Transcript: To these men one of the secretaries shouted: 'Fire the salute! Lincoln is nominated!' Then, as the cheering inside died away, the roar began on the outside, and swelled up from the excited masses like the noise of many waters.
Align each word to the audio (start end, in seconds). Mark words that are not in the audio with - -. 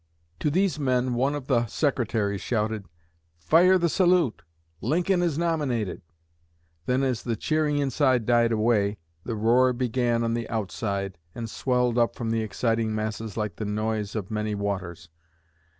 To 0.39 0.49
these 0.49 0.79
men 0.79 1.13
one 1.13 1.35
of 1.35 1.45
the 1.45 1.67
secretaries 1.67 2.41
shouted: 2.41 2.87
'Fire 3.37 3.77
the 3.77 3.87
salute! 3.87 4.41
Lincoln 4.81 5.21
is 5.21 5.37
nominated!' 5.37 6.01
Then, 6.87 7.03
as 7.03 7.21
the 7.21 7.35
cheering 7.35 7.77
inside 7.77 8.25
died 8.25 8.51
away, 8.51 8.97
the 9.25 9.35
roar 9.35 9.73
began 9.73 10.23
on 10.23 10.33
the 10.33 10.49
outside, 10.49 11.19
and 11.35 11.47
swelled 11.47 11.99
up 11.99 12.15
from 12.15 12.31
the 12.31 12.41
excited 12.41 12.87
masses 12.87 13.37
like 13.37 13.57
the 13.57 13.65
noise 13.65 14.15
of 14.15 14.31
many 14.31 14.55
waters. 14.55 15.07